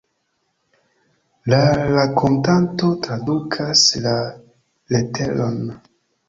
[1.53, 1.59] La
[1.97, 4.15] rakontanto tradukas la
[4.97, 5.63] leteron.